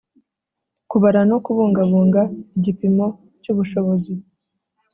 [0.89, 2.21] kubara no kubungabunga
[2.57, 3.05] igipimo
[3.41, 4.13] cy ubushobozi